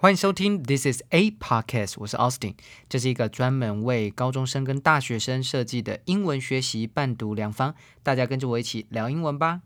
[0.00, 2.54] 欢迎收听 This is a podcast，我是 Austin，
[2.88, 9.62] 这是一个专门为高中生跟大学生设计的英文学习伴读良方，大家跟着我一起聊英文吧。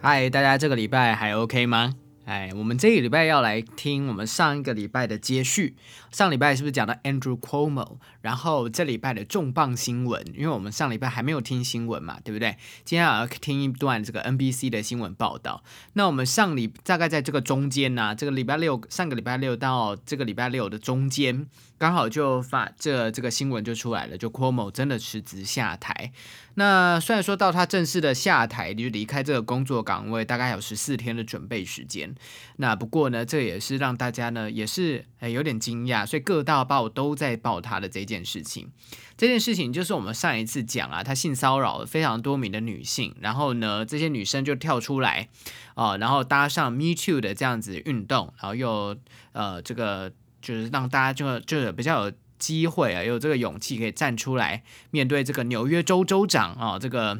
[0.00, 1.96] 嗨，大家这个礼拜还 OK 吗？
[2.28, 5.74] 哎，我们这个礼拜要来听我们上一个礼拜的接续。
[6.12, 7.96] 上礼拜是不是讲到 Andrew Cuomo？
[8.20, 12.58] 然后这礼拜的重磅新闻，因为我们上礼拜还没有听新闻嘛，对不对？
[12.84, 15.64] 今天要听一段这个 NBC 的新闻报道。
[15.94, 21.46] 那我们上礼大概在这个中间呢，这个礼拜六，上个礼拜六到这个礼拜六的中间，
[21.78, 26.12] 刚好就发这这个新闻就出来了，就 Cuomo 真的辞职下台。
[26.58, 32.12] 那虽然说到他正式的下台，就离开这个工作岗位，大概有十四天的准备时间。
[32.56, 38.72] 那不过呢，这也是让大家呢也是诶有点惊讶，所以各大报都在报他的这件事情。
[39.16, 45.28] 这件事情就是我们上一次讲啊，他性骚扰了非常多名的女性，然后呢，这些女生就跳出来
[45.74, 48.96] 啊，然后搭上 Me Too 的这样子运动，然后又
[49.30, 50.10] 呃这个
[50.42, 52.12] 就是让大家就就比较有。
[52.38, 57.18] 机会啊，有这个勇气可以站出来面对这个纽约州州长啊，这个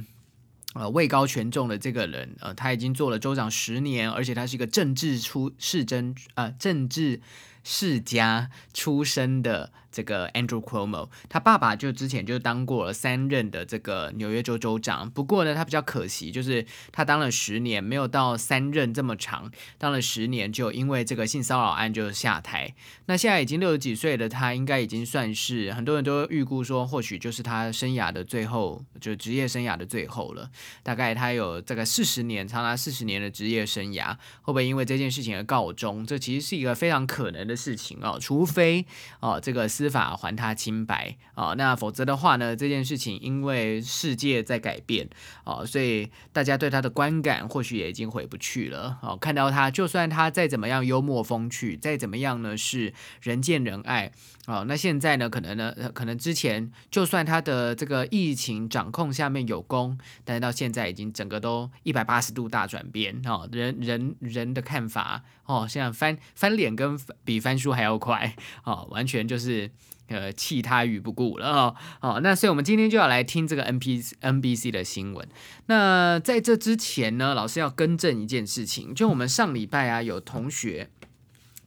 [0.74, 7.20] 呃位高权重的这个人，呃，他已经做了州长十年，而且他是一个政治出世真啊政治
[7.64, 9.72] 世家出身的。
[9.90, 15.10] 这个 Andrew Cuomo，他爸爸就之前就当过了三任的这个纽约州州长。
[15.10, 22.74] 不过呢，他比较可惜，就是他当了十年，没有到三任这么长，当了十年就因为这个性骚扰案就下台。
[23.06, 30.50] 那现在已经六十几岁的他，应该已经算是很多人都预估说，或许就是他生涯的最后，就职业生涯的最后了。
[30.82, 36.06] 大概他有这个四十年，长达四十年的职业生涯，会不会因为这件事情而告终？
[36.06, 38.84] 这其实是一个非常可能的事情哦，除非
[39.20, 42.56] 哦这个司法还他清白啊，那否则的话呢？
[42.56, 45.08] 这件事情因为世界在改变
[45.44, 49.16] 啊，所以大家对他的观感或许也已经回不去了哦。
[49.16, 52.92] 看到他，就算他再怎么样幽默风趣，再怎么样呢是
[53.22, 54.10] 人见人爱
[54.48, 69.70] 哦，那现在呢，可能呢，可能之前就算他的这个疫情掌控下面有功，但是到现在已经整个都一百八十度大转变哦，人人人的看法哦，现在翻翻脸跟比翻书还要快哦，完全就是。
[70.10, 71.76] 呃，弃他于不顾了哦。
[72.00, 75.28] 好，那所以我们今天就要来听这个 N P N B C 的新闻。
[75.66, 80.88] 那在这之前呢，老师要更正一件事情，就我们上礼拜啊，有同学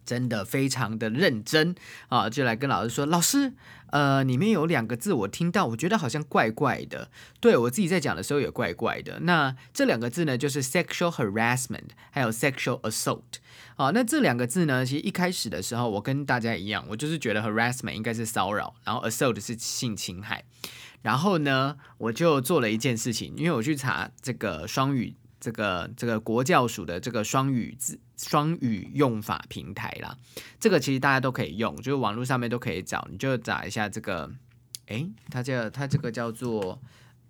[0.06, 1.76] 真的非常的认真
[2.10, 3.54] 啊，就来跟老师说，老师，
[3.88, 7.10] 呃，里面有两个字我听到，我觉得好像怪怪的。
[7.40, 9.20] 对我自己在讲的时候也怪怪的。
[9.22, 13.40] 那这两个字呢，就是 sexual harassment，还有 sexual assault。
[13.76, 14.86] 好，那这两个字呢？
[14.86, 20.44] 其实一开始的时候，我跟大家一样，我就是觉得 harassment 应该是骚扰，然后 assault 是性侵害。
[21.02, 30.18] 然后呢，我就做了一件事情，因为我去查这个双语，这个这个国教署的这个双语字双语用法平台啦。
[30.60, 34.32] 这个其实大家都可以用，就是网络上面都可以找，你就找一下这个，
[34.88, 36.82] 诶，它叫它这个叫做。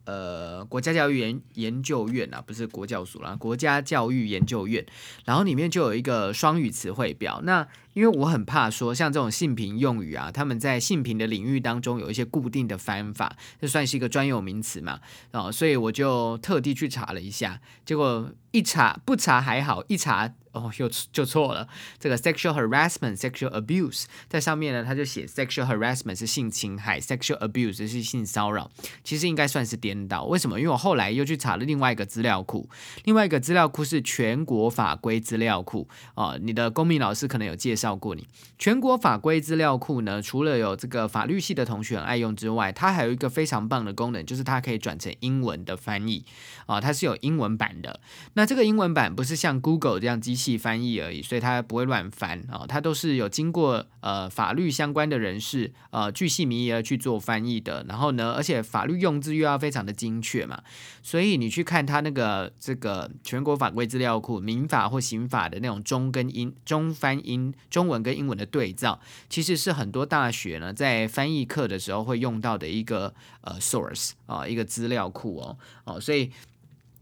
[0.03, 4.84] 呃，国家教育研研究院啊，不是国教署啦，国家教育研究院，
[5.25, 7.40] 然后里面就有一个双语词汇表。
[7.44, 20.34] 那因为我很怕说，像这种性平用语啊，他们在性平的领域当中有一些固定的翻法，这算是一个专有名词嘛，啊，所以我就特地去查了一下，结果一查不查还好，一查。
[20.53, 21.67] 哦，又就错了。
[22.00, 28.69] 这个 sexual harassment、sexual abuse 在上面呢，他就写 sexual harassment 是性侵害，sexual abuse 是性骚扰。
[29.03, 30.25] 其实应该算是颠倒。
[30.25, 30.59] 为什么？
[30.59, 32.69] 因为我后来又去查了另外一个资料库，
[33.06, 35.88] 另外一个资料库是全国法规资料库。
[36.16, 38.28] 哦，你的公民老师可能有介绍过你。
[38.59, 46.25] 全国法规资料库呢，除了有这个法律系的同学很爱用之外，它还有一个非常棒的功能，就是它可以转成英文的翻译。
[46.66, 48.00] 啊，它是有英文版的。
[48.34, 57.85] 那这个英文版不是像 Google 这样机器翻译而已，所以它不会乱翻啊，它都是有经过呃法律相关的人士呃巨细靡遗而去做翻译的。
[57.88, 60.64] 然后呢，而且法律用字又要非常的精确嘛，
[61.03, 68.99] 所以你去看它那个这个全国法规资料库民法或刑法的那种中跟英中翻英中文跟英文的对照，
[69.29, 76.32] 其实是很多大学呢在翻译课的时候会用到的一个呃 source 啊一个资料库哦哦，所以。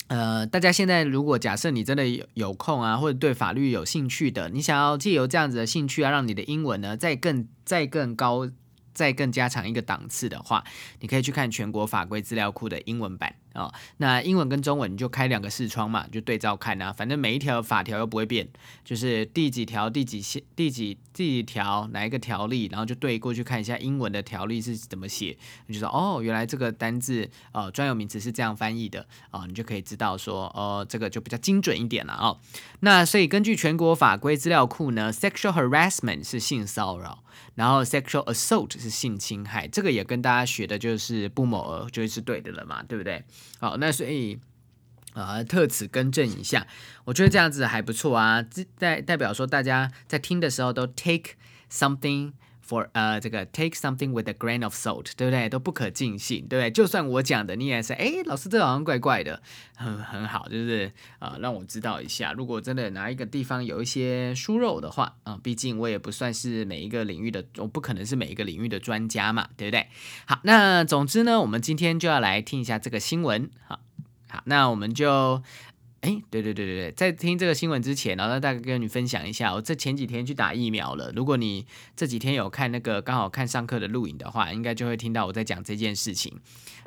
[0.10, 8.50] 呃，大家现在如果假设你真的有有空啊，或者对法律有兴趣的，你想要借由这样子的兴趣啊，让你的英文呢再更再更高
[8.92, 10.64] 再更加强一个档次的话，
[11.00, 13.36] 你可以去看全国法规资料库的英文版。
[13.54, 16.94] 哦，那英文跟中文你就开两个视窗嘛，就对照看啊。
[16.94, 18.48] 反正每一条法条又不会变，
[18.86, 25.38] 就是第几条、第几线、第几第几条哪一个条例，然后就对过去看一下英文的条例是怎么写，
[25.68, 32.38] 你就说哦，原来这个单字呃专有名词是这样翻译的啊，你就可以知道说哦，这个就比较精准一点了哦。
[32.82, 37.24] 那所以根据全国法规资料库呢，sexual harassment 是性骚扰，
[37.56, 43.24] 然后 sexual assault 是性侵害，这个也跟大家学的就是不谋而就是对的了嘛，对不对？
[43.60, 44.40] 好，那所以
[45.14, 46.68] 啊，特此更正一下，
[47.06, 48.46] 我觉得这样子还不错啊，
[48.78, 51.34] 代代表说大家在听的时候都 take
[51.72, 52.34] something
[52.70, 55.50] for 呃这个 take something with a grain of salt，对不对？
[55.50, 56.70] 都不可尽信，对不对？
[56.70, 59.42] 就算我讲的你也是，哎，老师这好像怪怪的，
[59.76, 69.88] 很很好，就是啊让我知道一下，如果真的哪一个地方有一些疏漏的话啊，毕竟我也不算是每一个领域的，我不可能是每一个领域的专家嘛，对不对？
[70.26, 73.80] 好，那总之呢，我们今天就要来听一下这个新闻，好。
[74.32, 75.42] 好，那我们就，
[76.02, 81.12] 哎，对对对对对，在听这个新闻之前，然后大概跟你分享一下，我这前几天去打疫苗了。
[81.16, 81.66] 如果你
[81.96, 86.40] 这几天有看那个刚好看上课的录影的话，应该就会听到我在讲这件事情。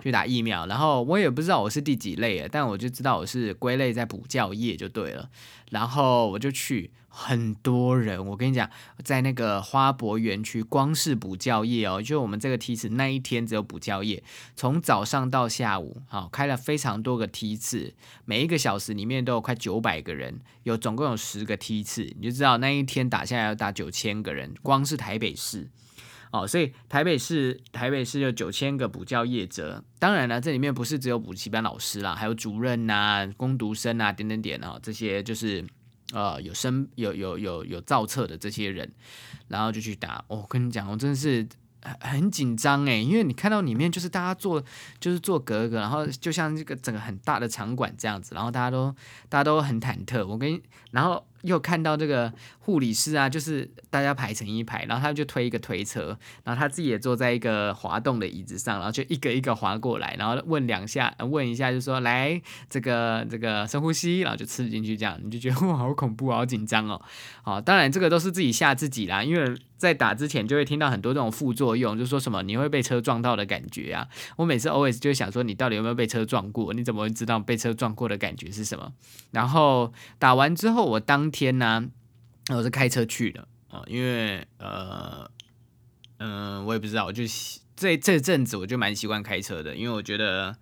[0.02, 5.28] 去打疫苗，然后我也不知道我是第几类啊，但我就知道我是归类在补教业就对了。
[5.70, 8.68] 然后我就去，很多人，我跟你讲，
[9.04, 14.24] 在那个花博园区，光是补教业哦，就我们这个梯次那一天只有补教业，
[14.56, 17.92] 从早上到下午，好开了非常多个梯次，
[18.24, 25.68] 每一个小时里面都有快九百个人，有总共有十个梯次，你就知道那一天打下来要打九千个人，光是台北市。
[26.30, 35.62] 哦，所以台北市台北市有九千个补教业者，当然了，这里面不是只有补习班老师啦，还有主任呐、攻读生啊，点点点啊，这些就是
[36.12, 38.88] 呃有生有有有有造册的这些人，
[39.48, 40.24] 然后就去打。
[40.28, 41.46] 我跟你讲，我真的是
[41.82, 44.62] 很很紧张诶，因为你看到里面就是大家坐
[45.00, 48.94] 就是坐格格，然后就像这个整个很大的场馆这样子，然后大家都
[49.28, 50.24] 大家都很忐忑。
[50.26, 50.60] 我跟
[50.92, 51.26] 然后。
[51.42, 62.40] 又看到这个护理师啊，就是大家排成一排，然后他就推一个推车，然后他自己也坐在一个滑动的椅子上，然后就一个一个滑过来，然后问两下，问一下，就说来
[62.70, 67.00] 这个这个深呼吸，然后就吃进去，这样你就觉得哇，好恐怖，好紧张哦。
[67.42, 74.06] 好，当然这个都是自己吓自己啦，因为在打之前就会听到很多这种副作用，就说什么你会被车撞到的感觉啊。
[74.36, 76.72] 我每次 always 就想说，你到底有没有被车撞过？
[76.72, 78.92] 你怎么会知道被车撞过的感觉是什么？
[79.32, 81.88] 然后打完之后，我当天呐，
[82.50, 85.28] 我是开车去的啊，因为呃，
[86.18, 87.24] 嗯，我也不知道，我就
[87.74, 90.56] 这这阵子我就蛮习惯开车的，因为我觉得。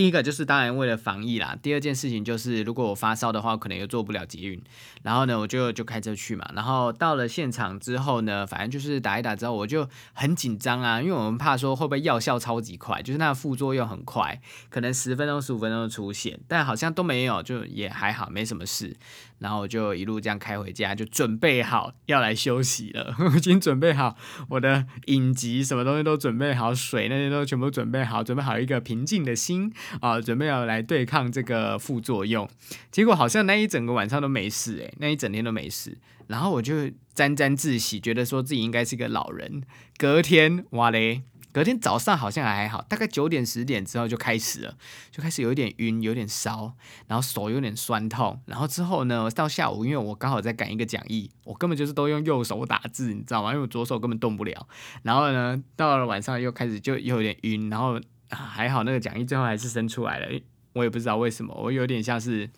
[0.00, 4.58] 第一个就是当然为了防疫啦，第二件事情就是如果我发烧的话，可能又做不了捷运，
[5.02, 18.96] 然后呢我就就开车去嘛，然后到了现场之后呢，反正就是打一打之后我就很紧张啊，因为我们怕说会不会药效超级快，就是那个副作用很快，可能十分钟十五分钟就出现，但好像都没有，就也还好，没什么事。
[19.40, 23.16] 然后我就一路这样开回家，就准备好要来休息了。
[23.34, 24.14] 已经准备好
[24.50, 32.48] 我的影集，什么东西都准备好，水那些都全部准备好，准备好一个平静的心啊，准备要来对抗这个副作用。
[32.90, 35.98] 结果好像那一整个晚上都没事，诶，那一整天都没事。
[36.28, 39.62] 然后我就沾沾自喜，觉得说自己应该是个老人。
[39.98, 41.22] 隔天，哇嘞！
[41.52, 44.76] 隔天早上好像还好，大概九点十点之后就开始了，
[45.10, 46.72] 就开始有一点晕，有点烧，
[47.08, 53.50] 然后手有点酸痛，然后之后呢，到下午，因为我刚好在赶一个讲义，我根本就是都用右手打字，你知道吗？
[53.50, 54.68] 因为我左手根本动不了。
[55.02, 58.00] 然后呢，到了晚上又开始就又有点晕，然后
[58.30, 60.40] 还好那个讲义最后还是生出来了，
[60.72, 62.48] 我也不知道为什么，我有点像是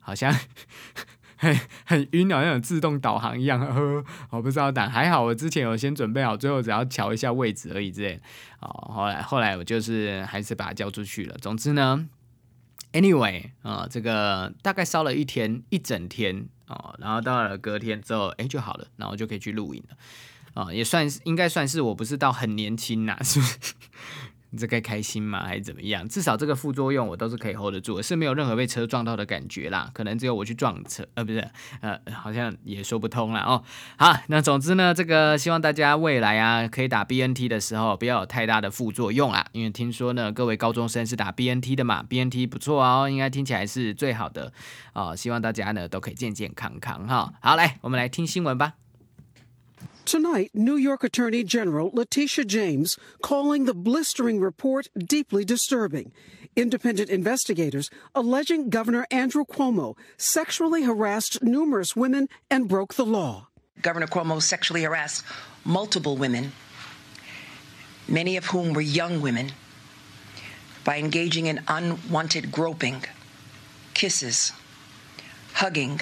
[0.00, 0.34] 好像。
[1.42, 3.58] 很很晕，好像有自动导航一样。
[3.58, 7.90] 呵，我不知道，但还好我之前有先准备好，最后只要调一下位置而已。
[7.90, 8.20] 之类，
[8.60, 11.36] 哦，后来后来我就是还是把它交出去了。
[11.40, 12.08] 总之呢
[12.92, 19.96] ，anyway 啊，这个大概烧了一天一整天哦，然后到了隔天之后，哎就好了，然后就可以去录影了。
[20.54, 23.58] 啊，也算是应该算是我不是到很年轻呐，是不是？
[24.52, 25.44] 你这该开心吗？
[25.46, 26.06] 还是怎么样？
[26.06, 29.90] 至少这个副作用我都是可以 hold 得住，是没有任何被车撞到的感觉啦。
[29.94, 31.42] 可能只有我去撞车，呃，不是，
[31.80, 33.64] 呃，好像也说不通了哦。
[33.96, 39.46] 好，那总之呢，这个希望大家未来啊，可以打 BNT 的时候不要有太大的副作用啊。
[39.52, 44.52] 因为听说呢，各位高中生是打 BNT 的嘛，BNT 不错哦，应该听起来是最好的
[44.92, 45.16] 哦。
[45.16, 47.32] 希望大家呢都可以健健康康哈。
[47.40, 48.81] 好，来，我们来听新闻吧。
[50.04, 56.12] Tonight, New York Attorney General Letitia James calling the blistering report deeply disturbing.
[56.56, 63.48] Independent investigators alleging Governor Andrew Cuomo sexually harassed numerous women and broke the law.
[63.80, 65.24] Governor Cuomo sexually harassed
[65.64, 66.52] multiple women,
[68.08, 69.52] many of whom were young women,
[70.84, 73.04] by engaging in unwanted groping,
[73.94, 74.52] kisses,
[75.54, 76.00] hugging,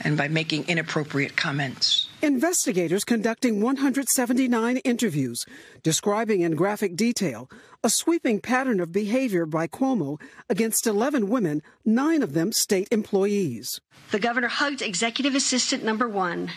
[0.00, 2.08] and by making inappropriate comments.
[2.24, 5.44] Investigators conducting 179 interviews,
[5.82, 7.50] describing in graphic detail
[7.82, 13.78] a sweeping pattern of behavior by Cuomo against 11 women, nine of them state employees.
[14.10, 16.50] The governor hugged executive assistant number one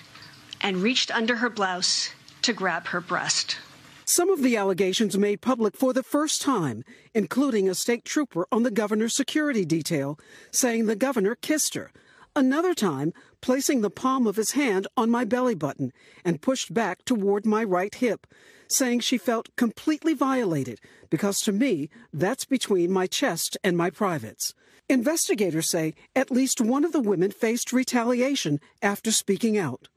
[0.62, 2.12] and reached under her blouse
[2.44, 3.58] to grab her breast.
[4.06, 8.64] Some of the allegations made public for the first time, including a state trooper on
[8.64, 10.18] the governor's security detail
[10.50, 11.92] saying the governor kissed her.
[12.38, 15.93] Another time, placing the palm of his hand on my belly button
[16.25, 18.27] and pushed back toward my right hip,
[18.69, 24.55] saying she felt completely violated because to me, that's between my chest and my privates.
[24.89, 29.89] Investigators say at least one of the women faced retaliation after speaking out.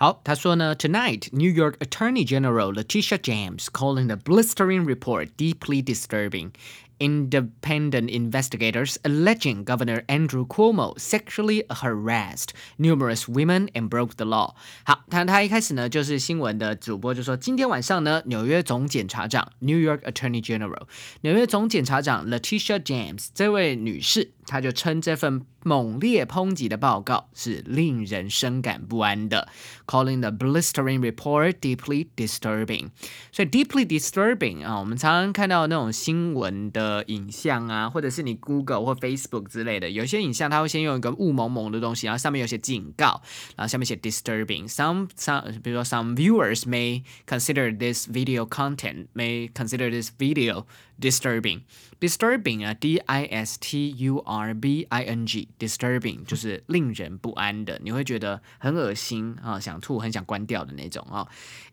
[0.00, 6.52] 好，他说呢，Tonight, New York Attorney General Letitia James calling the blistering report deeply disturbing.
[7.00, 14.56] Independent investigators alleging Governor Andrew Cuomo sexually harassed numerous women and broke the law。
[14.82, 20.88] 好，他他一开始呢，就是新闻的主播就说，今天晚上呢，纽约总检察长 New York Attorney General
[21.20, 29.47] 纽约总检察长 Letitia James 这位女士，她就称这份 猛烈抨击的报告是令人深感不安的
[29.85, 32.89] ，calling the blistering report deeply disturbing。
[33.31, 37.03] 所以 deeply disturbing 啊，我们常常看到那种新闻的。
[37.07, 43.21] 影像啊，或者是你 Google 或 Facebook 之类的，有些影像它会先用一个雾蒙蒙的东西，然后上面有些警告，
[43.55, 44.67] 然后下面写 disturbing。
[44.67, 50.65] Some some 比如说 some viewers may consider this video content may consider this video
[51.00, 61.26] disturbing。disturbing 啊，D I S T U R B I N G disturbing 就是令人不安的，你会觉得很恶心啊，想吐，很想关掉的那种啊。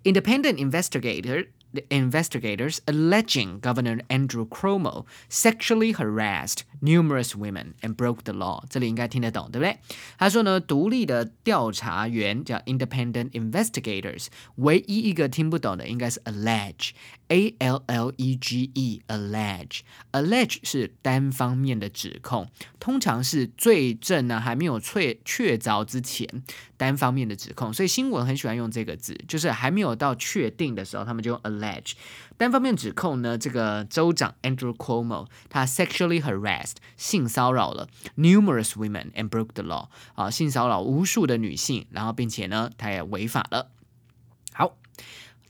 [0.03, 8.31] Independent investigator the investigators alleging Governor Andrew Cuomo sexually harassed numerous women and broke the
[8.31, 8.63] law。
[8.69, 9.77] 这里应该听得懂，对不对？
[10.17, 22.47] 他说呢，独立的调查员叫 independent investigators，唯一一个听不懂的应该是 allege，a l l e g e，allege，allege 是单方面的指控，
[22.79, 26.25] 通常是罪证呢还没有确确凿之前，
[26.77, 27.73] 单方面的指控。
[27.73, 31.58] 所以新闻很喜欢用这个字，就是还没有到确定的时候，他们就用 allege。
[31.60, 31.92] Ledge
[32.36, 43.68] 单方面指控呢，这个州长 Andrew Cuomo 他 sexually harassed 性骚扰了 numerous women and broke the law 啊，性骚扰无数的女性，然后并且呢，他也违法了。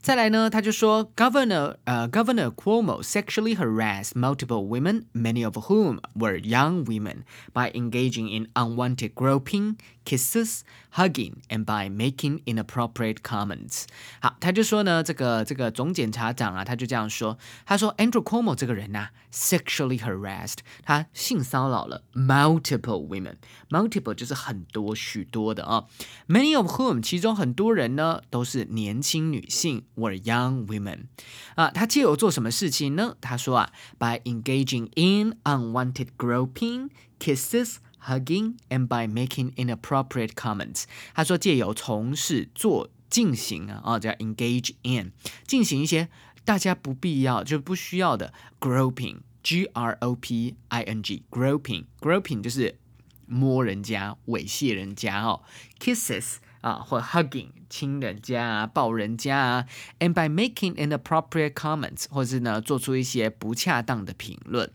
[0.06, 8.28] 再来呢，他就说，Governor 呃、uh,，Governor Cuomo sexually harassed multiple women, many of whom were young women, by engaging
[8.28, 10.60] in unwanted groping, kisses,
[10.92, 13.86] hugging, and by making inappropriate comments。
[14.20, 25.86] 好，他就说呢，这个这个总检察长啊，他就这样说，他说 Andrew Cuomo 这个人呐、啊、，sexually harassed，他性骚扰了 multiple women，multiple 就是很多许多的啊，
[26.28, 29.82] many of whom 其中很多人呢都是年轻女性。
[30.00, 31.06] were young women
[31.54, 33.16] 啊，他借由做什么事情呢？
[33.20, 37.76] 他说啊，by engaging in unwanted groping, kisses.
[38.08, 45.10] Hugging and by making inappropriate comments，他说借由从事做进行啊啊叫 engage in
[45.44, 46.08] 进行一些
[46.44, 52.78] 大家不必要就不需要的 groping，g r o p i n g groping groping 就是
[53.26, 55.42] 摸人家猥亵人家哦，
[55.80, 56.36] kisses。
[56.61, 59.65] 啊，或 hugging 亲人家啊，抱人家啊
[59.99, 64.71] ，and by making inappropriate comments，或是呢做出一些不恰当的评论。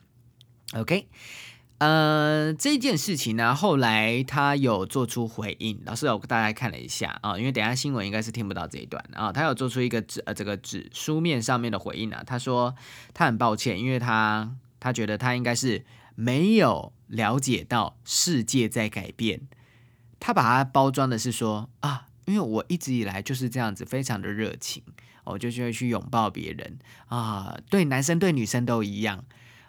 [0.74, 1.08] OK，
[1.78, 5.80] 呃，这件事情呢，后来他有做出回应。
[5.84, 12.22] 老师，我大概看了一下啊，因为等下新闻应该是听不到这一段啊，他有做出一个纸呃这个纸书面上面的回应啊。
[12.26, 12.74] 他说
[13.14, 15.84] 他很抱歉，因为他他觉得他应该是
[16.16, 19.42] 没有了解到世界在改变。
[20.18, 24.82] 他把它包装的是说啊，因为我一直以来就是这样子，非常的热情，
[25.25, 29.25] 我就就会去拥抱别人啊，对男生对女生都一样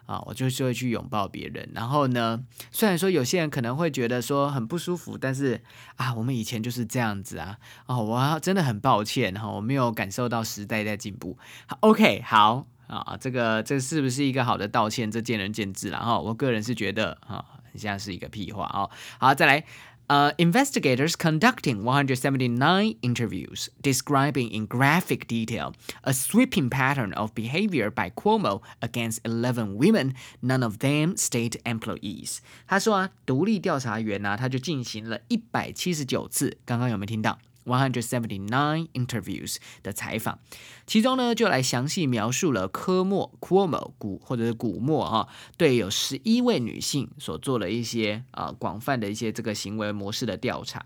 [0.06, 1.70] 啊，我就是会去拥抱别人。
[1.74, 5.62] 然后呢，虽然说有些人可能会觉得说很不舒服，但是
[5.96, 11.36] 啊，我们以前就是这样子啊，哦，我真的很抱歉哈，我没有感受到时代在进步。
[11.80, 15.10] OK，好啊，这个这是不是一个好的道歉？
[15.10, 16.18] 这见仁见智了哈。
[16.18, 18.88] 我个人是觉得啊，很像是一个屁话哦。
[19.18, 19.62] 好，再来。
[20.09, 28.61] Uh, investigators conducting 179 interviews, describing in graphic detail a sweeping pattern of behavior by Cuomo
[28.81, 32.39] against 11 women, none of them state employees.
[32.67, 37.39] 他说啊，独立调查员呢、啊，他就进行了一百七十九次，刚刚有没有听到？
[37.68, 40.38] One hundred seventy nine interviews 的采访，
[40.86, 50.82] 其中呢就来详细描述了科莫 Cuomo 古或者是古莫哈对有十一位女性所做了一些啊广泛的一些这个行为模式的调查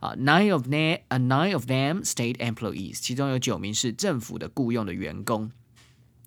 [0.00, 5.52] 啊，nine of them a nine of them state employees，其中有九名是政府的雇佣的员工。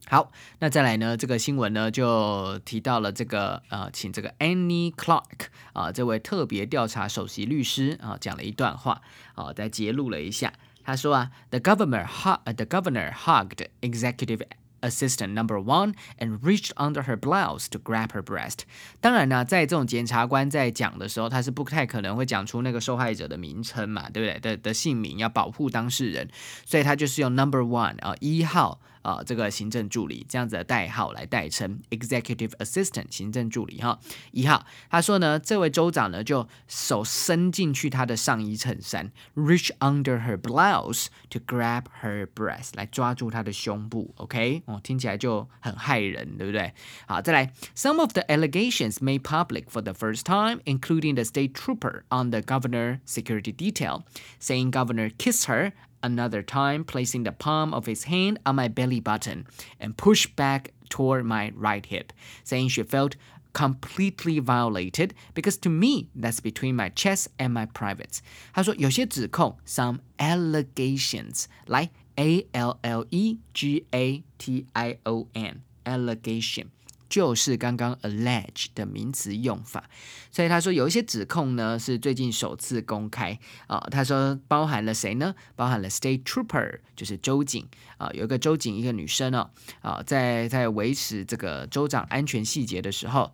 [0.07, 1.17] 好，那再来呢？
[1.17, 9.01] 这个新闻呢就提到了这个呃，请这个 Annie Clark 啊，这位特别调查首席律师啊，讲了一段话
[9.33, 10.53] 啊，再揭露了一下。
[10.83, 14.41] 他说啊，The governor hug，the governor hugged executive
[14.81, 18.59] assistant number one and reached under her blouse to grab her breast。
[19.01, 24.39] 当然呢，在这种检察官在讲的时候，他是不太可能会讲出那个受害者的名称嘛，对不对？
[24.39, 26.29] 的的姓名要保护当事人，
[26.63, 28.79] 所以他就是用 number one 啊一号。
[29.05, 33.99] 啊，这个行政助理这样子的代号来代称，executive assistant 行政助理哈。
[34.31, 44.11] 一号他说呢，这位州长呢就手伸进去他的上衣衬衫，reach under her blouse to grab her breast 来抓住她的胸部。
[44.17, 46.73] OK，哦，听起来就很害人，对不对？
[47.05, 52.41] 好，再来，some of the allegations made public for the first time, including the state trooper on the
[52.41, 54.01] governor security detail,
[54.39, 55.73] saying governor kissed her
[56.04, 59.46] another time, placing the palm of his hand on my belly button
[59.78, 62.12] and pushed back toward my right hip,
[62.44, 63.16] saying she felt
[63.52, 68.22] completely violated because to me that's between my chest and my privates.
[68.52, 76.70] 他说有些指控 some allegations 来 A L L E G A T I O N allegation
[77.15, 79.89] 就是刚刚 allege 的名词用法，
[80.29, 83.79] 所以他说有一些指控呢是最近首次公开啊。
[83.89, 85.33] 他说包含了谁呢？
[85.55, 87.65] 包含了 state trooper，就是州警
[87.97, 93.31] 啊，有一个州警，一个女生哦啊，在在维持这个州长安全细节的时候。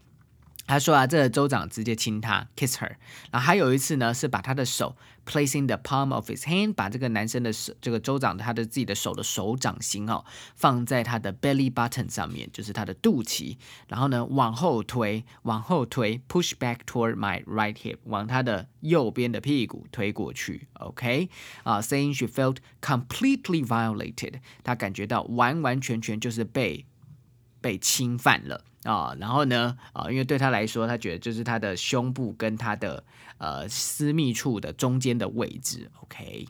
[0.68, 2.96] 他说啊，这个州长直接亲她，kiss her。
[3.32, 10.24] 然后还有一次呢，是把他的手 placing the palm of his hand，把这个男生的手，这个州长他的自己的手的手掌心哦，
[10.56, 13.58] 放在他的 belly button 上面，就是他的肚脐。
[13.88, 20.68] 然后呢，往后推，往后推，push back toward my right hip，往他的右边的屁股推过去。
[20.74, 21.30] OK，
[21.63, 26.86] 啊，saying she felt completely violated，他感觉到完完全全就是被
[27.62, 28.63] 被侵犯了。
[28.84, 33.04] 啊，然后呢，啊，因为对他来说，他觉得就是他的胸部跟他的
[33.38, 36.47] 呃私密处的中间的位置，OK，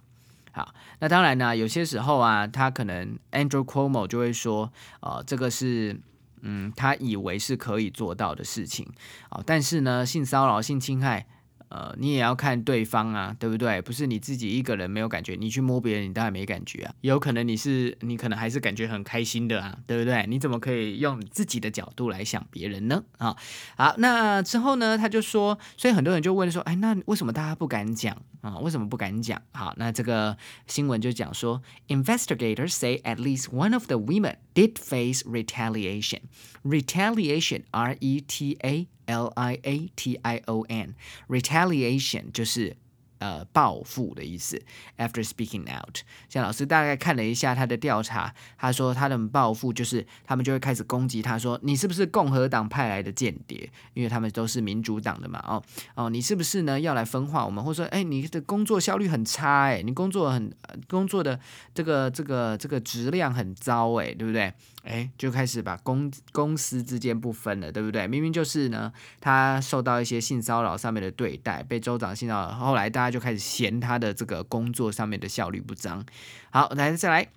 [0.54, 4.72] 好，那当然呢，有些时候啊，他可能 Andrew Cuomo 就会说，
[5.02, 6.00] 呃，这个是
[6.40, 8.88] 嗯，他以为是可以做到的事情，
[9.28, 11.28] 啊，但是呢，性骚扰、性侵害。
[11.72, 13.82] 呃，你也要看对方啊，对不对？
[13.82, 16.94] 不是你自己一个人没有感觉，你去摸别人，你当然没感觉啊。
[17.00, 20.26] 有可能你是，你可能还是感觉很开心的啊，对不对？
[20.28, 23.02] 你怎么可以用你自己的角度来想别人呢？
[23.18, 23.38] 啊，
[23.78, 28.58] 好，那之后呢，他就说，所以很多人就问说，哎，那为什么大家不敢讲啊？
[28.58, 29.42] 为什么不敢讲？
[29.54, 30.36] 好，那这个
[30.68, 36.20] 新闻就讲说，investigators say at least one of the women did face retaliation.
[36.64, 38.88] Retaliation, R-E-T-A.
[39.12, 42.78] L I A T I O N，retaliation 就是
[43.20, 44.62] 呃报复的意思。
[44.98, 45.98] After speaking out，
[46.30, 53.70] 像老师大概看了一下他的调查，他说他的报复就是他们就会开始攻击他，说你是不是共和党派来的间谍？
[53.94, 55.62] 因为他们都是民主党的嘛，哦
[55.96, 57.64] 哦，你是不是呢要来分化我们？
[57.64, 60.52] 或者说，哎，你的工作效率很差，哎，你工作很
[60.88, 61.40] 工作的
[61.74, 64.54] 这个这个这个质量很糟，哎，对不对？
[64.84, 68.08] 哎，就开始把公公司之间不分了，对不对？
[68.08, 76.06] 明明就是呢，他受到一些性骚扰上面的对待，被州长性骚扰，后来大家就开始嫌他的这个工作上面的效率不彰。
[76.50, 77.28] 好，来再来。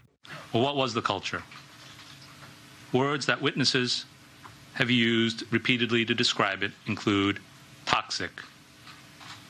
[0.52, 1.42] What was the culture?
[2.92, 4.04] Words that witnesses
[4.76, 7.40] have used repeatedly to describe it include
[7.84, 8.30] toxic,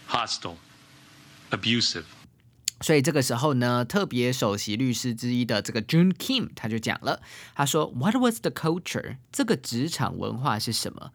[0.09, 0.57] hostile,
[1.51, 2.05] abusive.
[2.85, 7.23] 所以这个时候呢，特别首席律师之一的这个 June Kim 他就讲了，
[7.55, 9.17] 他说，What was the culture？
[9.33, 11.13] 这个职场文化是什么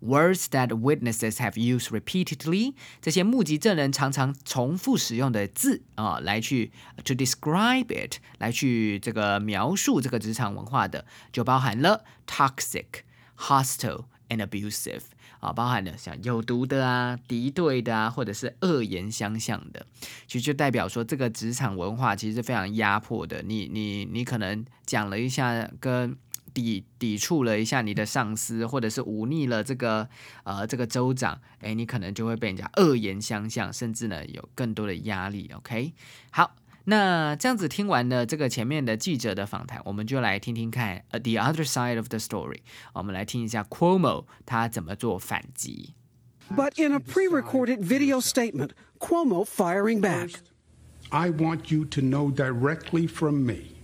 [0.00, 6.72] ？Words that witnesses have used repeatedly，这些目击证人常常重复使用的字啊，来去
[7.04, 13.04] to describe it，来去这个描述这个职场文化的，就包含了 toxic、
[13.38, 15.02] hostile and abusive。
[15.42, 19.84] 啊，包含了像有毒的啊、敌对的啊，或者是恶言相向的，
[20.28, 23.42] 其实就代表说这个职场文化其实是非常压迫的。
[23.42, 26.16] 你你你可能讲了一下，跟
[26.54, 30.08] 抵抵触了一下你的上司，或者是忤逆了这个
[30.44, 35.50] 呃这个州长，哎，你可能就会被人家恶言相向，甚至呢有更多的压力。
[35.56, 35.92] OK，
[36.30, 36.54] 好。
[36.85, 42.59] 那这样子听完了这个前面的记者的访谈，我们就来听听看呃 the other side of the story。
[42.93, 45.93] 我们来听一下 Cuomo 他怎么做反击。
[46.49, 50.39] But in a pre-recorded video statement, Cuomo firing back.
[51.09, 53.75] I want you to know directly from me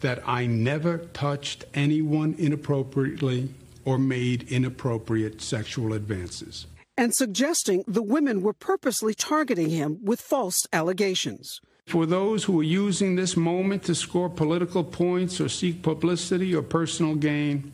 [0.00, 3.48] that I never touched anyone inappropriately
[3.86, 6.66] or made inappropriate sexual advances.
[6.96, 11.62] And suggesting the women were purposely targeting him with false allegations.
[11.86, 16.62] For those who are using this moment to score political points or seek publicity or
[16.62, 17.72] personal gain,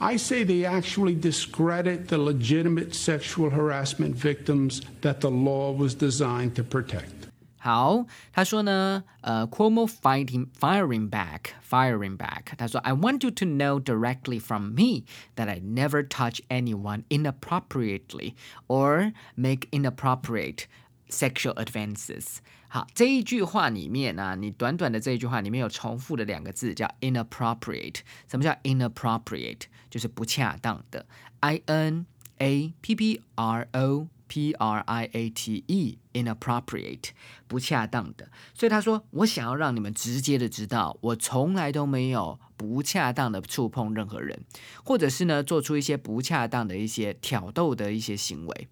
[0.00, 6.54] I say they actually discredit the legitimate sexual harassment victims that the law was designed
[6.56, 7.28] to protect.
[7.58, 12.56] 好，他说呢，呃，Cuomo fighting firing back firing back。
[12.58, 15.04] 他说，I want you to know directly from me
[15.36, 18.34] that I never touch anyone inappropriately
[18.66, 20.66] or make inappropriate
[21.09, 22.37] sexual advances。
[22.67, 27.99] 好，这一句话里面呢、啊，你短短的这一句话里面有重复的两个字叫 inappropriate。
[28.29, 29.61] 什么叫 inappropriate？
[29.89, 31.05] 就是不恰当的
[31.39, 32.05] ，I N
[32.39, 34.07] A P P R O。
[34.29, 37.11] P R I A T E inappropriate
[37.47, 44.43] 不恰当的，所以他说我想要让你们直接的知道，我从来都没有不恰当的触碰任何人，
[44.83, 48.67] 或者是呢做出一些不恰当的一些挑逗的一些行为。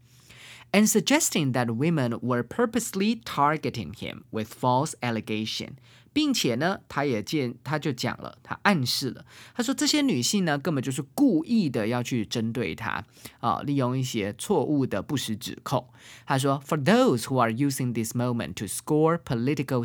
[0.72, 5.76] And suggesting that women were purposely targeting him with false allegation.
[6.12, 9.24] 并且呢，他也见，他就讲了，他暗示了，
[9.54, 13.04] 他说这些女性呢，根本就是故意的要去针对他
[13.38, 15.86] 啊，利用一些错误的不实指控。
[16.26, 19.84] 他说，For those who are using this moment to score political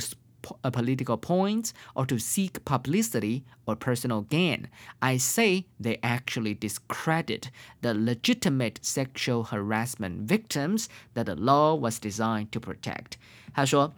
[0.65, 4.69] a political points or to seek publicity or personal gain,
[5.01, 7.51] I say they actually discredit
[7.83, 13.17] the legitimate sexual harassment victims that the law was designed to protect.
[13.55, 13.93] 他说。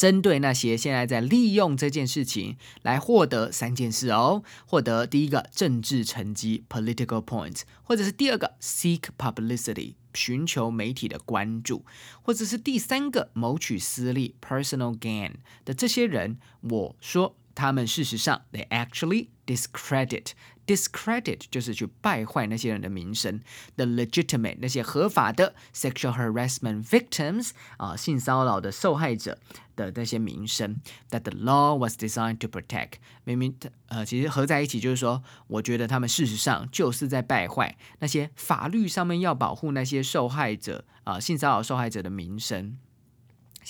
[0.00, 11.84] 针对那些现在在利用这件事情来获得三件事哦，获得第一个政治成绩 （political points），或者是第二个 seek publicity，寻求媒体的关注，
[12.22, 15.32] 或者是第三个谋取私利 （personal gain）
[15.66, 23.39] 的这些人，我说他们事实上 they actually discredit。discredit 就是去败坏那些人的名声，
[23.75, 29.37] the legitimate 那些合法的 sexual harassment victims 啊性骚扰的受害者
[29.75, 30.77] 的那些名声，
[31.11, 32.93] that the law was designed to protect。
[33.25, 33.55] 明明
[33.89, 42.75] 呃其实合在一起就是说，我觉得他们事实上就是在败坏那些法律上面要保护那些受害者啊性骚扰受害者的名声。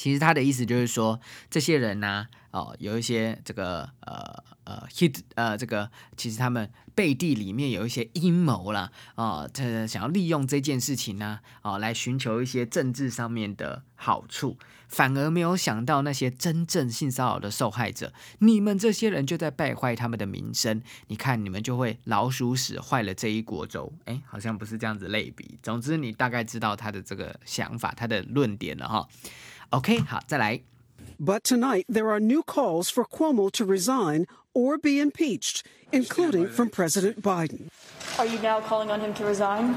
[0.01, 6.71] 其实他的意思就是说，这些人呢，哦，有一些这个呃呃 hit 呃这个，其实他们。
[6.93, 20.83] 背地里面有一些阴谋啦，啊，这想要利用这件事情呢，啊，来寻求一些政治上面的好处，反而没有想到那些真正性骚扰的受害者，你们这些人就在败坏他们的名声。
[21.07, 23.91] 你看，你们就会老鼠屎坏了这一锅粥。
[24.05, 25.59] 哎，好像不是这样子类比。
[25.63, 29.09] 总之，你大概知道他的这个想法，他的论点了哈。
[29.72, 30.62] OK，好，再来。
[31.20, 37.22] But tonight, there are new calls for Cuomo to resign or be impeached, including from President
[37.22, 37.70] Biden.
[38.18, 39.74] Are you now calling on him to resign?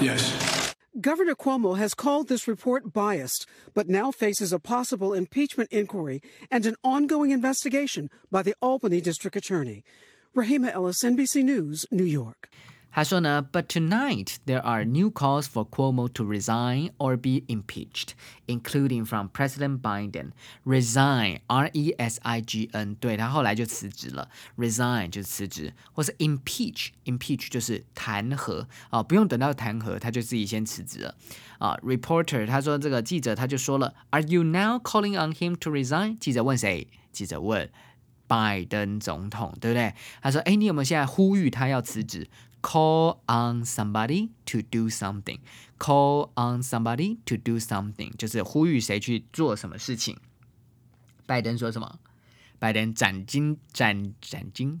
[0.00, 0.74] Yes.
[1.00, 6.66] Governor Cuomo has called this report biased, but now faces a possible impeachment inquiry and
[6.66, 9.84] an ongoing investigation by the Albany District Attorney.
[10.34, 12.48] Rahima Ellis, NBC News, New York.
[12.94, 18.14] 他说呢，But tonight there are new calls for Cuomo to resign or be impeached,
[18.48, 20.32] including from President Biden.
[20.64, 24.28] Resign, R-E-S-I-G-N，对他后来就辞职了。
[24.58, 31.14] Resign 就是辞职，或是 impeach，impeach 就是弹劾啊，不用等到弹劾，他就自己先辞职了
[31.60, 31.78] 啊。
[31.84, 36.18] Reporter 他说这个记者他就说了，Are you now calling on him to resign？
[36.18, 36.88] 记者问谁？
[37.12, 37.70] 记者问
[38.26, 39.94] 拜登总统，对不对？
[40.20, 42.28] 他说，哎，你有没有现在呼吁他要辞职
[42.65, 45.39] ？call on somebody to do something.
[45.77, 50.17] Call on somebody to do something，就是呼吁谁去做什么事情。
[51.27, 51.99] 拜登说什么？
[52.57, 54.79] 拜登斩钉斩斩钉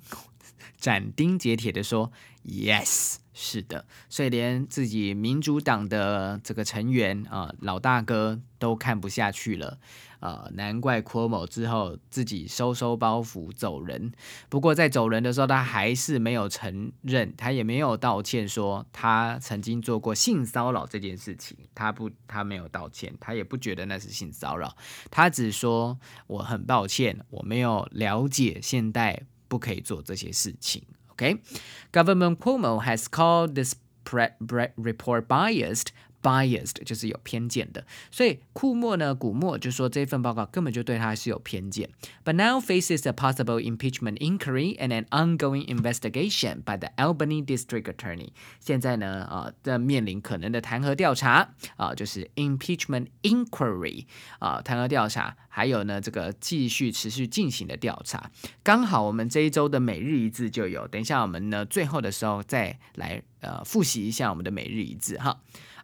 [0.77, 2.11] 斩钉截铁的说
[2.43, 9.77] ：“Yes，是的。”所以连自己民主党的这个成员啊，老大哥都看不下去了。
[10.25, 14.11] 呃，难怪 Cuomo 之后自己收收包袱走人。
[14.49, 21.55] 不过在走人的时候，他还是没有承认，他也没有道歉，说他曾经做过性骚扰这件事情。
[21.75, 24.75] 他不，他没有道歉，他也不觉得那是性骚扰。
[25.11, 30.81] 他只说我很抱歉，我没有了解现代不可以做这些事情。
[31.09, 35.89] OK，Government Cuomo has called this report biased.
[36.25, 37.85] biased，就是有偏见的。
[38.09, 41.87] 所以库莫呢，古莫就说这份报告根本就对他是有偏见。
[42.23, 48.29] But now faces a possible impeachment inquiry and an ongoing investigation by the Albany District Attorney。
[48.59, 54.05] 现在呢，啊，在面临可能的弹劾调查啊，就是 impeachment inquiry
[54.39, 58.31] 啊，弹劾调查，还有呢，这个继续持续进行的调查。
[58.63, 65.39] 刚好我们这一周的每日一字就有，等一下我们呢最后的时候再来呃复习一下我们的每日一字哈。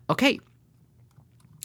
[0.07, 0.41] OK。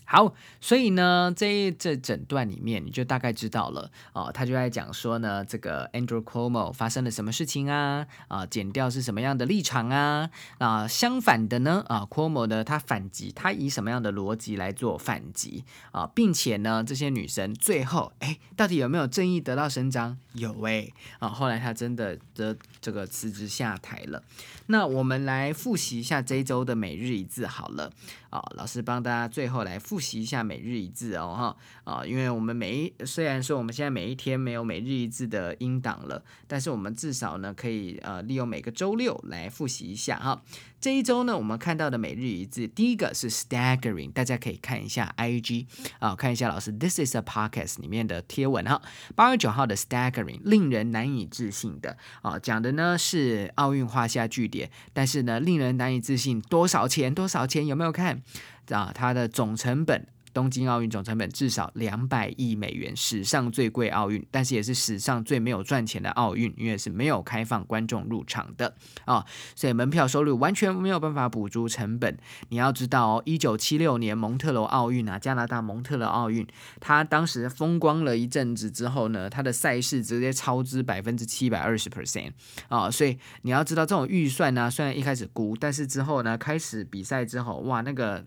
[0.08, 8.06] 好，所以呢，这这整段里面你就大概知道了哦，他就在讲说呢，这个 Andrew Cuomo 发生了什么事情啊？
[8.28, 10.30] 啊，剪掉是什么样的立场啊？
[10.58, 16.06] 啊，相反的呢，啊，Cuomo 呢，他反击，他以什么样的逻辑来做反击啊？
[16.14, 20.16] 并且呢，这些女生最后，哎，到底有没有正义得到伸张？
[20.34, 24.22] 有哎，啊，后来他真的的这个辞职下台了。
[24.68, 27.92] 那我们来复习一下这一周的每日一字好了。
[28.36, 31.56] 好，老师帮大家最后来复习一下每日一字哦，哈
[31.90, 40.42] 啊，因为我们每一虽然说我们现在每一天没有每日一字的音档了，但是我们至少呢可以呃利用每个周六来复习一下哈。
[40.80, 45.66] 这一周呢，我们看到的每日一字，第一个是 staggering，大家可以看一下 IG
[45.98, 48.80] 啊，看一下老师 This is a podcast 里面的贴文哈。
[49.14, 57.12] 八月九号的 staggering，令人难以置信的啊，讲的呢是奥运画下句点，但是呢令人难以置信，多少钱？
[57.12, 57.66] 多少钱？
[57.66, 58.22] 有没有看
[58.70, 58.92] 啊？
[58.94, 60.06] 它的总成本。
[60.36, 72.18] 东京奥运总成本至少两百亿美元，史上最贵奥运，但是也是史上最没有赚钱的奥运，因为是没有开放观众入场的啊，所以门票收入完全没有办法补足成本。
[72.50, 76.46] 你要知道哦，一九七六年蒙特罗奥运啊，加拿大蒙特罗奥运，
[76.80, 82.32] 它当时风光了一阵子之后呢，它的赛事直接超支百分之七百二十 percent
[82.68, 88.26] 啊，所以你要知道这种预算呢，虽然一开始估，但是之后呢，开始比赛之后，哇，那个。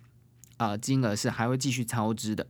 [0.59, 2.45] 啊，金额是还会继续超支的。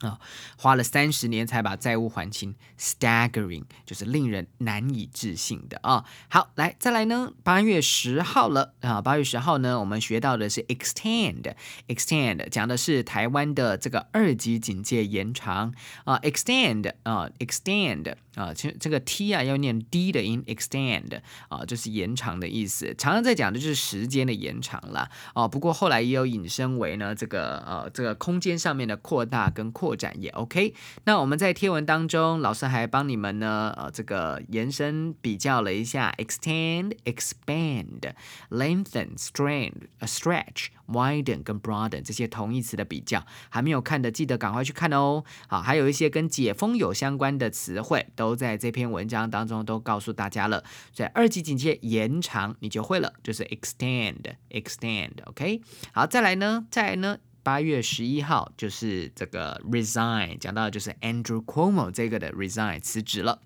[0.00, 0.18] 啊，
[0.56, 6.04] 花了三十年才把债务还清，staggering 就是令人难以置信的啊。
[6.28, 15.72] 好，来再来呢，八月十号了啊，八月十号呢，我们学到的是 extend，extend 讲的是台湾的这个二级警戒延长
[16.04, 18.14] 啊，extend 啊，extend。
[18.36, 22.94] 啊，其实这个 t 啊要念 d 的音，extend 啊，就是延长的意思。
[22.98, 25.10] 常常在讲的就是时间的延长啦。
[25.34, 30.74] 哦，不过后来也有引申为呢，这个呃这个空间上面的扩大跟扩拓展也 OK。
[31.04, 38.12] 那我们在贴文当中，老师还帮你们呢呃这个延伸比较了一下 extend、expand、
[38.50, 45.24] lengthen、strain、stretch、widen 跟 broaden 这些同义词的比较，还没有看的记得赶快去看哦。
[45.48, 48.26] 好，还有一些跟解封有相关的词汇都。
[48.26, 55.60] 都在这篇文章当中都告诉大家了，所以二级警戒延长你就会了，就是 extend，extend，OK。
[55.92, 63.40] 好，再来呢，再来呢，八月十一号就是这个 resign，讲到就是 Andrew Cuomo 这个的 resign 辞职了。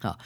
[0.00, 0.18] 好，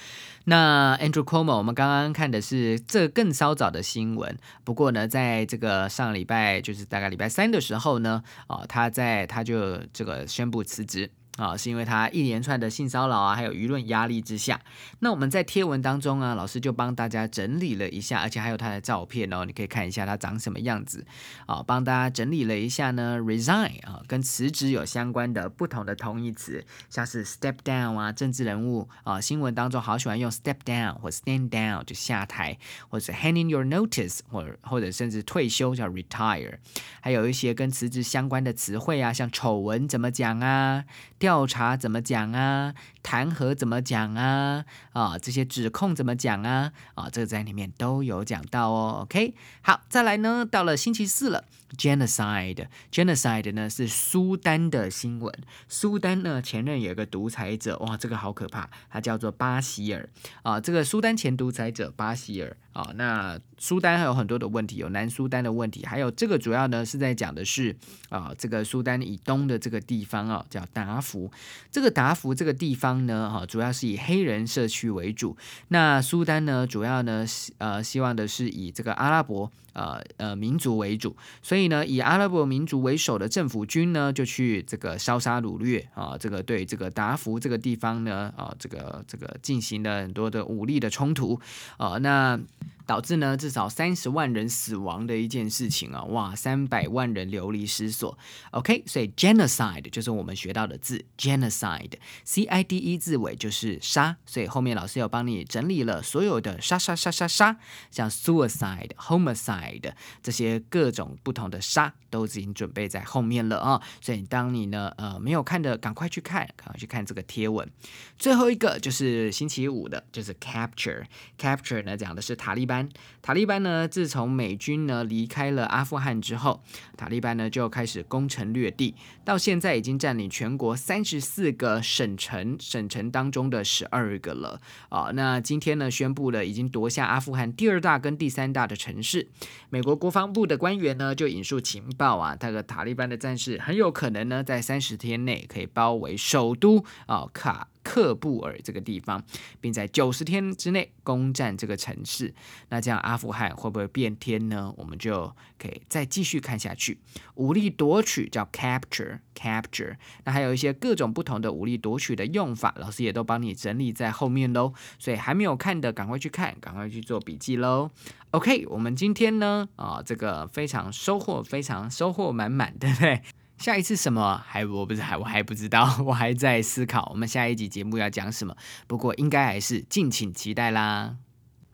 [0.45, 11.11] 那 Andrew Cuomo 我们刚刚看的是这更稍早的新闻，不过呢，在这个上礼拜就是大概礼拜三的时候呢，啊，他在他就这个宣布辞职。
[11.39, 14.61] 啊，是因为他一连串的性骚扰啊，还有舆论压力之下，
[14.99, 21.07] 那我们在贴文当中啊，老师就帮大家整理了一下，而且还有他的照片哦，你可以看一下他长什么样子
[21.47, 32.59] 啊，帮大家整理了一下呢，resign 啊，跟辞职有相关的不同的同义词，像是 step down 啊，政治人物啊，新闻当中好喜欢用 step down 或 stand down 就下台，
[32.91, 36.59] 或者 handing your notice 或或者甚至退休叫 retire，
[37.01, 40.85] 还有一些跟辞职相关的词汇啊，像丑闻怎么讲啊？
[41.23, 42.75] 调查怎么讲啊？
[43.01, 44.65] 弹劾怎么讲啊？
[44.93, 46.73] 啊，这些指控怎么讲啊？
[46.97, 49.03] 啊，这个在里面都有讲到哦。
[49.03, 51.45] OK，好，再来呢，到了星期四了。
[51.77, 55.33] Genocide，genocide 呢是苏丹的新闻。
[55.69, 60.09] 苏丹呢前任有一个独裁者，哇，这个好可怕，他叫做巴希尔
[60.43, 60.61] 啊。
[60.61, 67.75] 这个苏丹前独裁者巴希尔啊，那苏丹还有很多的问题，有南苏丹的问题，还有这个主要呢是在讲的是
[68.11, 71.31] 啊，这个苏丹以东的这个地方啊，叫达福。
[71.71, 75.37] 这个达福这个地方呢，哈，主要是以黑人社区为主。
[75.69, 77.27] 那苏丹呢，主要呢，
[77.59, 79.51] 呃，希望的是以这个阿拉伯。
[79.73, 91.41] 呃呃，民族为主，所以呢，以阿拉伯民族为首的政府军呢，就去这个烧杀掳掠啊，这个对这个达福这个地方呢，啊，这个这个进行了很多的武力的冲突。
[91.77, 92.39] 啊，那
[92.87, 98.19] 导致呢至少三十万人死亡的一件事情啊，哇，三百万人流离失所。
[98.51, 107.57] OK，所以 genocide 就是我们学到的字，genocide，C I D E 字尾就是杀，所以后面老师有帮你整理了所有的杀杀杀杀杀，
[107.91, 109.93] 像 suicide、homicide
[110.23, 113.81] 这些各种不同的杀都已经准备在后面了啊。
[114.01, 117.71] 所以当你呢呃没有看的，赶快去看，赶快去看这个贴文。
[118.19, 122.72] 最后一个就是星期五的，就是 capture，capture 呢讲的是塔利班。
[123.21, 126.63] 塔利班呢自从美军呢离开了阿富汗之后，
[126.97, 135.11] 塔利班呢就开始攻城略地，到现在已经占领全国三十四个省城，省城当中的十二个了啊。
[135.15, 139.29] 那今天呢宣布了，已经夺下阿富汗第二大跟第三大的城市。
[139.73, 147.69] 美国国防部的官员呢就引述情报啊，这个塔利班的战士很有可能呢在三十天内可以包围首都啊卡。
[147.85, 149.25] 克布尔这个地方，
[149.61, 152.33] 并在九十天之内攻占这个城市，
[152.69, 154.73] 那这样阿富汗会不会变天呢？
[154.77, 157.01] 我们就可以再继续看下去。
[157.35, 159.97] 武力夺取叫 capture，capture。
[160.23, 164.73] 那还有一些各种不同的武力夺取的用法，老师也都帮你整理在后面喽。
[165.01, 167.91] 所以还没有看的，赶快去看，赶快去做笔记喽。
[168.33, 173.23] OK，我们今天呢，啊，这个非常收获，非常收获满满，对不对？
[173.59, 178.57] 下一次什么还我不是还我还不知道，我还在思考我们下一集节目要讲什么。
[178.87, 181.17] 不过应该还是敬请期待啦。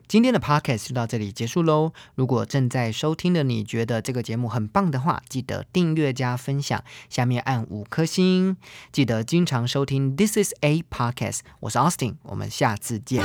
[0.07, 1.93] 今天的 podcast 就到这里结束喽。
[2.15, 8.57] 如果正在收听的你觉得这个节目很棒的话，记得订阅加分享，下面按五颗星。
[8.91, 13.23] 记得经常收听 This is a podcast，我是 Austin，我们下次见。